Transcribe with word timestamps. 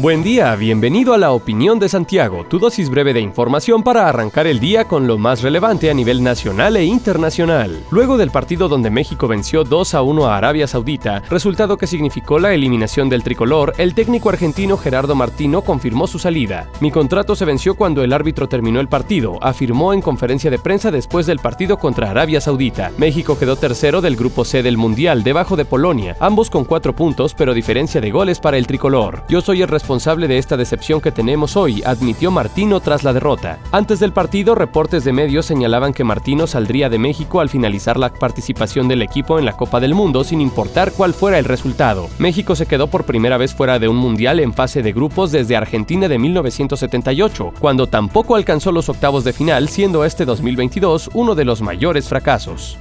Buen 0.00 0.22
día, 0.22 0.56
bienvenido 0.56 1.12
a 1.12 1.18
la 1.18 1.32
Opinión 1.32 1.78
de 1.78 1.86
Santiago, 1.86 2.46
tu 2.48 2.58
dosis 2.58 2.88
breve 2.88 3.12
de 3.12 3.20
información 3.20 3.82
para 3.82 4.08
arrancar 4.08 4.46
el 4.46 4.58
día 4.58 4.86
con 4.86 5.06
lo 5.06 5.18
más 5.18 5.42
relevante 5.42 5.90
a 5.90 5.94
nivel 5.94 6.22
nacional 6.22 6.78
e 6.78 6.86
internacional. 6.86 7.84
Luego 7.90 8.16
del 8.16 8.30
partido 8.30 8.66
donde 8.70 8.88
México 8.88 9.28
venció 9.28 9.62
2 9.62 9.92
a 9.94 10.00
1 10.00 10.24
a 10.26 10.38
Arabia 10.38 10.66
Saudita, 10.66 11.20
resultado 11.28 11.76
que 11.76 11.86
significó 11.86 12.38
la 12.38 12.54
eliminación 12.54 13.10
del 13.10 13.22
tricolor, 13.22 13.74
el 13.76 13.92
técnico 13.92 14.30
argentino 14.30 14.78
Gerardo 14.78 15.14
Martino 15.14 15.60
confirmó 15.60 16.06
su 16.06 16.18
salida. 16.18 16.70
Mi 16.80 16.90
contrato 16.90 17.36
se 17.36 17.44
venció 17.44 17.74
cuando 17.74 18.02
el 18.02 18.14
árbitro 18.14 18.48
terminó 18.48 18.80
el 18.80 18.88
partido, 18.88 19.38
afirmó 19.42 19.92
en 19.92 20.00
conferencia 20.00 20.50
de 20.50 20.58
prensa 20.58 20.90
después 20.90 21.26
del 21.26 21.40
partido 21.40 21.76
contra 21.76 22.08
Arabia 22.08 22.40
Saudita. 22.40 22.90
México 22.96 23.38
quedó 23.38 23.56
tercero 23.56 24.00
del 24.00 24.16
grupo 24.16 24.46
C 24.46 24.62
del 24.62 24.78
Mundial, 24.78 25.22
debajo 25.22 25.56
de 25.56 25.66
Polonia, 25.66 26.16
ambos 26.20 26.48
con 26.48 26.64
cuatro 26.64 26.96
puntos, 26.96 27.34
pero 27.34 27.52
diferencia 27.52 28.00
de 28.00 28.10
goles 28.10 28.40
para 28.40 28.56
el 28.56 28.66
tricolor. 28.66 29.24
Yo 29.28 29.42
soy 29.42 29.60
el 29.60 29.68
responsable 29.68 29.89
responsable 29.90 30.28
de 30.28 30.38
esta 30.38 30.56
decepción 30.56 31.00
que 31.00 31.10
tenemos 31.10 31.56
hoy, 31.56 31.82
admitió 31.84 32.30
Martino 32.30 32.78
tras 32.78 33.02
la 33.02 33.12
derrota. 33.12 33.58
Antes 33.72 33.98
del 33.98 34.12
partido, 34.12 34.54
reportes 34.54 35.02
de 35.02 35.12
medios 35.12 35.46
señalaban 35.46 35.92
que 35.92 36.04
Martino 36.04 36.46
saldría 36.46 36.88
de 36.88 37.00
México 37.00 37.40
al 37.40 37.48
finalizar 37.48 37.98
la 37.98 38.12
participación 38.12 38.86
del 38.86 39.02
equipo 39.02 39.40
en 39.40 39.44
la 39.44 39.56
Copa 39.56 39.80
del 39.80 39.94
Mundo 39.94 40.22
sin 40.22 40.40
importar 40.40 40.92
cuál 40.92 41.12
fuera 41.12 41.40
el 41.40 41.44
resultado. 41.44 42.08
México 42.20 42.54
se 42.54 42.66
quedó 42.66 42.86
por 42.86 43.02
primera 43.02 43.36
vez 43.36 43.52
fuera 43.52 43.80
de 43.80 43.88
un 43.88 43.96
mundial 43.96 44.38
en 44.38 44.52
fase 44.52 44.80
de 44.80 44.92
grupos 44.92 45.32
desde 45.32 45.56
Argentina 45.56 46.06
de 46.06 46.20
1978, 46.20 47.54
cuando 47.58 47.88
tampoco 47.88 48.36
alcanzó 48.36 48.70
los 48.70 48.88
octavos 48.88 49.24
de 49.24 49.32
final, 49.32 49.68
siendo 49.68 50.04
este 50.04 50.24
2022 50.24 51.10
uno 51.14 51.34
de 51.34 51.44
los 51.44 51.62
mayores 51.62 52.08
fracasos. 52.08 52.78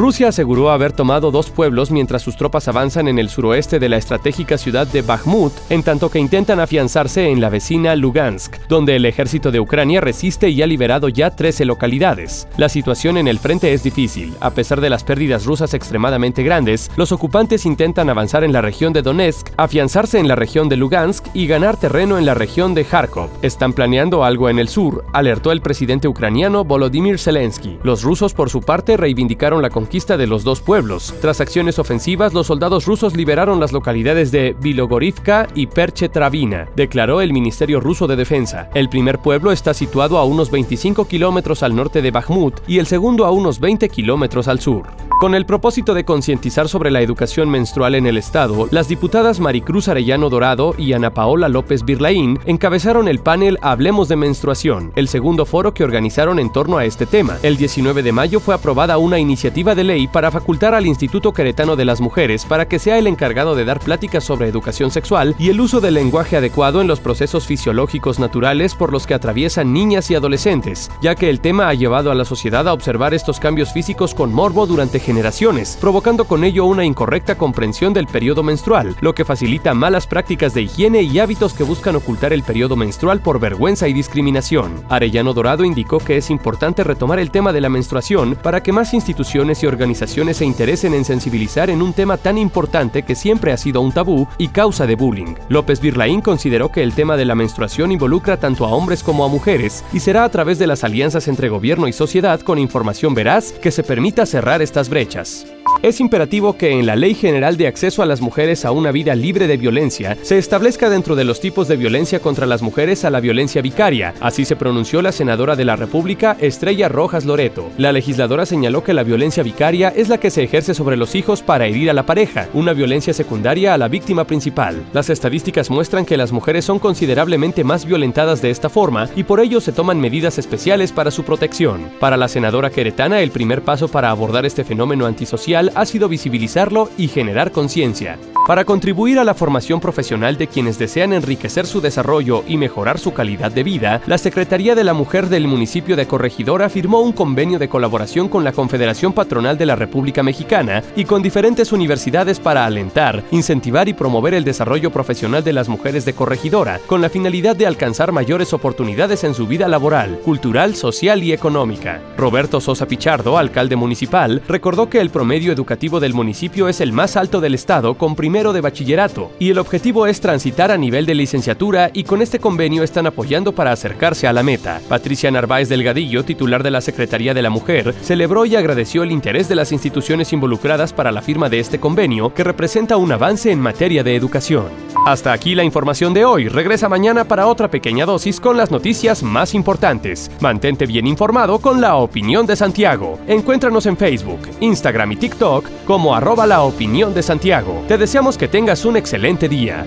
Rusia 0.00 0.28
aseguró 0.28 0.70
haber 0.70 0.92
tomado 0.92 1.30
dos 1.30 1.50
pueblos 1.50 1.90
mientras 1.90 2.22
sus 2.22 2.34
tropas 2.34 2.68
avanzan 2.68 3.06
en 3.06 3.18
el 3.18 3.28
suroeste 3.28 3.78
de 3.78 3.90
la 3.90 3.98
estratégica 3.98 4.56
ciudad 4.56 4.86
de 4.86 5.02
Bakhmut, 5.02 5.52
en 5.68 5.82
tanto 5.82 6.08
que 6.08 6.18
intentan 6.18 6.58
afianzarse 6.58 7.28
en 7.28 7.38
la 7.38 7.50
vecina 7.50 7.94
Lugansk, 7.94 8.66
donde 8.66 8.96
el 8.96 9.04
ejército 9.04 9.50
de 9.50 9.60
Ucrania 9.60 10.00
resiste 10.00 10.48
y 10.48 10.62
ha 10.62 10.66
liberado 10.66 11.10
ya 11.10 11.36
13 11.36 11.66
localidades. 11.66 12.48
La 12.56 12.70
situación 12.70 13.18
en 13.18 13.28
el 13.28 13.38
frente 13.38 13.74
es 13.74 13.82
difícil. 13.82 14.32
A 14.40 14.52
pesar 14.52 14.80
de 14.80 14.88
las 14.88 15.04
pérdidas 15.04 15.44
rusas 15.44 15.74
extremadamente 15.74 16.42
grandes, 16.42 16.90
los 16.96 17.12
ocupantes 17.12 17.66
intentan 17.66 18.08
avanzar 18.08 18.42
en 18.42 18.54
la 18.54 18.62
región 18.62 18.94
de 18.94 19.02
Donetsk, 19.02 19.50
afianzarse 19.58 20.18
en 20.18 20.28
la 20.28 20.34
región 20.34 20.70
de 20.70 20.78
Lugansk 20.78 21.26
y 21.34 21.46
ganar 21.46 21.76
terreno 21.76 22.16
en 22.16 22.24
la 22.24 22.32
región 22.32 22.72
de 22.72 22.86
Kharkov. 22.86 23.28
Están 23.42 23.74
planeando 23.74 24.24
algo 24.24 24.48
en 24.48 24.60
el 24.60 24.70
sur, 24.70 25.04
alertó 25.12 25.52
el 25.52 25.60
presidente 25.60 26.08
ucraniano 26.08 26.64
Volodymyr 26.64 27.18
Zelensky. 27.18 27.78
Los 27.82 28.02
rusos, 28.02 28.32
por 28.32 28.48
su 28.48 28.62
parte, 28.62 28.96
reivindicaron 28.96 29.60
la 29.60 29.68
conquista 29.68 29.89
de 29.90 30.26
los 30.28 30.44
dos 30.44 30.60
pueblos. 30.60 31.12
Tras 31.20 31.40
acciones 31.40 31.80
ofensivas, 31.80 32.32
los 32.32 32.46
soldados 32.46 32.86
rusos 32.86 33.16
liberaron 33.16 33.58
las 33.58 33.72
localidades 33.72 34.30
de 34.30 34.54
Bilogorivka 34.60 35.48
y 35.52 35.66
Perche-Travina, 35.66 36.68
declaró 36.76 37.20
el 37.20 37.32
Ministerio 37.32 37.80
Ruso 37.80 38.06
de 38.06 38.14
Defensa. 38.14 38.70
El 38.72 38.88
primer 38.88 39.18
pueblo 39.18 39.50
está 39.50 39.74
situado 39.74 40.18
a 40.18 40.24
unos 40.24 40.52
25 40.52 41.06
kilómetros 41.06 41.64
al 41.64 41.74
norte 41.74 42.02
de 42.02 42.12
Bakhmut 42.12 42.60
y 42.68 42.78
el 42.78 42.86
segundo 42.86 43.26
a 43.26 43.32
unos 43.32 43.58
20 43.58 43.88
kilómetros 43.88 44.46
al 44.46 44.60
sur. 44.60 44.86
Con 45.20 45.34
el 45.34 45.44
propósito 45.44 45.92
de 45.92 46.04
concientizar 46.04 46.68
sobre 46.68 46.90
la 46.90 47.02
educación 47.02 47.50
menstrual 47.50 47.94
en 47.94 48.06
el 48.06 48.16
Estado, 48.16 48.68
las 48.70 48.88
diputadas 48.88 49.38
Maricruz 49.38 49.88
Arellano 49.88 50.30
Dorado 50.30 50.74
y 50.78 50.94
Ana 50.94 51.12
Paola 51.12 51.50
López 51.50 51.84
Birlaín 51.84 52.38
encabezaron 52.46 53.06
el 53.06 53.18
panel 53.18 53.58
Hablemos 53.60 54.08
de 54.08 54.16
Menstruación, 54.16 54.92
el 54.96 55.08
segundo 55.08 55.44
foro 55.44 55.74
que 55.74 55.84
organizaron 55.84 56.38
en 56.38 56.50
torno 56.50 56.78
a 56.78 56.86
este 56.86 57.04
tema. 57.04 57.36
El 57.42 57.58
19 57.58 58.02
de 58.02 58.12
mayo 58.12 58.40
fue 58.40 58.54
aprobada 58.54 58.96
una 58.96 59.18
iniciativa 59.18 59.74
de 59.74 59.79
ley 59.84 60.06
para 60.06 60.30
facultar 60.30 60.74
al 60.74 60.86
Instituto 60.86 61.32
Queretano 61.32 61.76
de 61.76 61.84
las 61.84 62.00
Mujeres 62.00 62.44
para 62.44 62.66
que 62.66 62.78
sea 62.78 62.98
el 62.98 63.06
encargado 63.06 63.54
de 63.54 63.64
dar 63.64 63.80
pláticas 63.80 64.24
sobre 64.24 64.48
educación 64.48 64.90
sexual 64.90 65.34
y 65.38 65.50
el 65.50 65.60
uso 65.60 65.80
del 65.80 65.94
lenguaje 65.94 66.36
adecuado 66.36 66.80
en 66.80 66.86
los 66.86 67.00
procesos 67.00 67.46
fisiológicos 67.46 68.18
naturales 68.18 68.74
por 68.74 68.92
los 68.92 69.06
que 69.06 69.14
atraviesan 69.14 69.72
niñas 69.72 70.10
y 70.10 70.14
adolescentes, 70.14 70.90
ya 71.00 71.14
que 71.14 71.30
el 71.30 71.40
tema 71.40 71.68
ha 71.68 71.74
llevado 71.74 72.10
a 72.10 72.14
la 72.14 72.24
sociedad 72.24 72.68
a 72.68 72.72
observar 72.72 73.14
estos 73.14 73.40
cambios 73.40 73.72
físicos 73.72 74.14
con 74.14 74.32
morbo 74.32 74.66
durante 74.66 75.00
generaciones, 75.00 75.78
provocando 75.80 76.24
con 76.24 76.44
ello 76.44 76.64
una 76.64 76.84
incorrecta 76.84 77.36
comprensión 77.36 77.92
del 77.92 78.06
periodo 78.06 78.42
menstrual, 78.42 78.96
lo 79.00 79.14
que 79.14 79.24
facilita 79.24 79.74
malas 79.74 80.06
prácticas 80.06 80.54
de 80.54 80.62
higiene 80.62 81.02
y 81.02 81.18
hábitos 81.18 81.54
que 81.54 81.64
buscan 81.64 81.96
ocultar 81.96 82.32
el 82.32 82.42
periodo 82.42 82.76
menstrual 82.76 83.20
por 83.20 83.40
vergüenza 83.40 83.88
y 83.88 83.92
discriminación. 83.92 84.82
Arellano 84.88 85.32
Dorado 85.32 85.64
indicó 85.64 85.98
que 85.98 86.16
es 86.16 86.30
importante 86.30 86.84
retomar 86.84 87.18
el 87.18 87.30
tema 87.30 87.52
de 87.52 87.60
la 87.60 87.68
menstruación 87.68 88.36
para 88.42 88.62
que 88.62 88.72
más 88.72 88.94
instituciones 88.94 89.62
y 89.62 89.66
organizaciones 89.70 90.36
se 90.36 90.44
interesen 90.44 90.94
en 90.94 91.04
sensibilizar 91.04 91.70
en 91.70 91.80
un 91.80 91.92
tema 91.92 92.16
tan 92.16 92.36
importante 92.36 93.02
que 93.02 93.14
siempre 93.14 93.52
ha 93.52 93.56
sido 93.56 93.80
un 93.80 93.92
tabú 93.92 94.28
y 94.36 94.48
causa 94.48 94.86
de 94.86 94.96
bullying. 94.96 95.34
López 95.48 95.80
Birlaín 95.80 96.20
consideró 96.20 96.70
que 96.70 96.82
el 96.82 96.92
tema 96.92 97.16
de 97.16 97.24
la 97.24 97.34
menstruación 97.34 97.92
involucra 97.92 98.36
tanto 98.36 98.66
a 98.66 98.72
hombres 98.72 99.02
como 99.02 99.24
a 99.24 99.28
mujeres 99.28 99.84
y 99.92 100.00
será 100.00 100.24
a 100.24 100.28
través 100.28 100.58
de 100.58 100.66
las 100.66 100.84
alianzas 100.84 101.28
entre 101.28 101.48
gobierno 101.48 101.88
y 101.88 101.92
sociedad 101.92 102.40
con 102.40 102.58
información 102.58 103.14
veraz 103.14 103.52
que 103.52 103.70
se 103.70 103.82
permita 103.82 104.26
cerrar 104.26 104.60
estas 104.60 104.88
brechas 104.88 105.46
es 105.82 106.00
imperativo 106.00 106.56
que 106.56 106.70
en 106.70 106.84
la 106.84 106.94
Ley 106.94 107.14
General 107.14 107.56
de 107.56 107.66
Acceso 107.66 108.02
a 108.02 108.06
las 108.06 108.20
Mujeres 108.20 108.64
a 108.64 108.70
una 108.70 108.92
Vida 108.92 109.14
Libre 109.14 109.46
de 109.46 109.56
Violencia 109.56 110.16
se 110.22 110.36
establezca 110.36 110.90
dentro 110.90 111.16
de 111.16 111.24
los 111.24 111.40
tipos 111.40 111.68
de 111.68 111.76
violencia 111.76 112.20
contra 112.20 112.46
las 112.46 112.60
mujeres 112.60 113.04
a 113.04 113.10
la 113.10 113.20
violencia 113.20 113.62
vicaria. 113.62 114.14
Así 114.20 114.44
se 114.44 114.56
pronunció 114.56 115.00
la 115.00 115.12
senadora 115.12 115.56
de 115.56 115.64
la 115.64 115.76
República, 115.76 116.36
Estrella 116.38 116.88
Rojas 116.88 117.24
Loreto. 117.24 117.70
La 117.78 117.92
legisladora 117.92 118.44
señaló 118.44 118.84
que 118.84 118.92
la 118.92 119.04
violencia 119.04 119.42
vicaria 119.42 119.88
es 119.88 120.08
la 120.08 120.18
que 120.18 120.30
se 120.30 120.42
ejerce 120.42 120.74
sobre 120.74 120.98
los 120.98 121.14
hijos 121.14 121.42
para 121.42 121.66
herir 121.66 121.88
a 121.88 121.94
la 121.94 122.04
pareja, 122.04 122.48
una 122.52 122.74
violencia 122.74 123.14
secundaria 123.14 123.72
a 123.72 123.78
la 123.78 123.88
víctima 123.88 124.24
principal. 124.24 124.82
Las 124.92 125.08
estadísticas 125.08 125.70
muestran 125.70 126.04
que 126.04 126.18
las 126.18 126.32
mujeres 126.32 126.64
son 126.66 126.78
considerablemente 126.78 127.64
más 127.64 127.86
violentadas 127.86 128.42
de 128.42 128.50
esta 128.50 128.68
forma 128.68 129.08
y 129.16 129.22
por 129.22 129.40
ello 129.40 129.60
se 129.60 129.72
toman 129.72 129.98
medidas 129.98 130.38
especiales 130.38 130.92
para 130.92 131.10
su 131.10 131.24
protección. 131.24 131.88
Para 131.98 132.18
la 132.18 132.28
senadora 132.28 132.68
queretana, 132.68 133.20
el 133.20 133.30
primer 133.30 133.62
paso 133.62 133.88
para 133.88 134.10
abordar 134.10 134.44
este 134.44 134.64
fenómeno 134.64 135.06
antisocial 135.06 135.69
ha 135.74 135.86
sido 135.86 136.08
visibilizarlo 136.08 136.90
y 136.96 137.08
generar 137.08 137.52
conciencia. 137.52 138.18
Para 138.46 138.64
contribuir 138.64 139.18
a 139.18 139.24
la 139.24 139.34
formación 139.34 139.80
profesional 139.80 140.36
de 140.36 140.48
quienes 140.48 140.78
desean 140.78 141.12
enriquecer 141.12 141.66
su 141.66 141.80
desarrollo 141.80 142.42
y 142.48 142.56
mejorar 142.56 142.98
su 142.98 143.12
calidad 143.12 143.52
de 143.52 143.62
vida, 143.62 144.00
la 144.06 144.18
Secretaría 144.18 144.74
de 144.74 144.82
la 144.82 144.94
Mujer 144.94 145.28
del 145.28 145.46
municipio 145.46 145.94
de 145.94 146.06
Corregidora 146.06 146.68
firmó 146.68 147.00
un 147.00 147.12
convenio 147.12 147.58
de 147.58 147.68
colaboración 147.68 148.28
con 148.28 148.42
la 148.42 148.52
Confederación 148.52 149.12
Patronal 149.12 149.56
de 149.56 149.66
la 149.66 149.76
República 149.76 150.22
Mexicana 150.22 150.82
y 150.96 151.04
con 151.04 151.22
diferentes 151.22 151.70
universidades 151.70 152.40
para 152.40 152.64
alentar, 152.64 153.22
incentivar 153.30 153.88
y 153.88 153.92
promover 153.92 154.34
el 154.34 154.42
desarrollo 154.42 154.90
profesional 154.90 155.44
de 155.44 155.52
las 155.52 155.68
mujeres 155.68 156.04
de 156.04 156.14
Corregidora, 156.14 156.80
con 156.86 157.02
la 157.02 157.10
finalidad 157.10 157.54
de 157.54 157.66
alcanzar 157.66 158.10
mayores 158.10 158.52
oportunidades 158.52 159.22
en 159.22 159.34
su 159.34 159.46
vida 159.46 159.68
laboral, 159.68 160.18
cultural, 160.24 160.74
social 160.74 161.22
y 161.22 161.32
económica. 161.32 162.00
Roberto 162.16 162.60
Sosa 162.60 162.88
Pichardo, 162.88 163.38
alcalde 163.38 163.76
municipal, 163.76 164.42
recordó 164.48 164.88
que 164.88 165.00
el 165.00 165.10
promedio 165.10 165.52
educativo 165.52 166.00
del 166.00 166.14
municipio 166.14 166.68
es 166.68 166.80
el 166.80 166.92
más 166.92 167.16
alto 167.16 167.40
del 167.40 167.54
estado 167.54 167.96
con 167.96 168.16
de 168.30 168.60
bachillerato, 168.60 169.32
y 169.40 169.50
el 169.50 169.58
objetivo 169.58 170.06
es 170.06 170.20
transitar 170.20 170.70
a 170.70 170.78
nivel 170.78 171.04
de 171.04 171.16
licenciatura 171.16 171.90
y 171.92 172.04
con 172.04 172.22
este 172.22 172.38
convenio 172.38 172.84
están 172.84 173.06
apoyando 173.06 173.52
para 173.52 173.72
acercarse 173.72 174.28
a 174.28 174.32
la 174.32 174.44
meta. 174.44 174.80
Patricia 174.88 175.30
Narváez 175.32 175.68
Delgadillo, 175.68 176.24
titular 176.24 176.62
de 176.62 176.70
la 176.70 176.80
Secretaría 176.80 177.34
de 177.34 177.42
la 177.42 177.50
Mujer, 177.50 177.92
celebró 178.02 178.46
y 178.46 178.54
agradeció 178.54 179.02
el 179.02 179.10
interés 179.10 179.48
de 179.48 179.56
las 179.56 179.72
instituciones 179.72 180.32
involucradas 180.32 180.92
para 180.92 181.10
la 181.10 181.22
firma 181.22 181.48
de 181.48 181.58
este 181.58 181.80
convenio 181.80 182.32
que 182.32 182.44
representa 182.44 182.96
un 182.96 183.10
avance 183.10 183.50
en 183.50 183.60
materia 183.60 184.04
de 184.04 184.14
educación. 184.14 184.89
Hasta 185.06 185.32
aquí 185.32 185.54
la 185.54 185.64
información 185.64 186.12
de 186.12 186.26
hoy. 186.26 186.48
Regresa 186.48 186.88
mañana 186.88 187.24
para 187.24 187.46
otra 187.46 187.70
pequeña 187.70 188.04
dosis 188.04 188.38
con 188.38 188.56
las 188.56 188.70
noticias 188.70 189.22
más 189.22 189.54
importantes. 189.54 190.30
Mantente 190.40 190.84
bien 190.84 191.06
informado 191.06 191.58
con 191.58 191.80
la 191.80 191.96
opinión 191.96 192.46
de 192.46 192.54
Santiago. 192.54 193.18
Encuéntranos 193.26 193.86
en 193.86 193.96
Facebook, 193.96 194.40
Instagram 194.60 195.12
y 195.12 195.16
TikTok 195.16 195.64
como 195.86 196.14
arroba 196.14 196.46
la 196.46 196.62
opinión 196.62 197.14
de 197.14 197.22
Santiago. 197.22 197.82
Te 197.88 197.96
deseamos 197.96 198.36
que 198.36 198.48
tengas 198.48 198.84
un 198.84 198.96
excelente 198.96 199.48
día. 199.48 199.86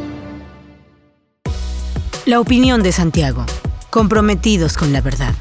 La 2.26 2.40
opinión 2.40 2.82
de 2.82 2.92
Santiago. 2.92 3.46
Comprometidos 3.92 4.78
con 4.78 4.92
la 4.94 5.02
verdad. 5.02 5.36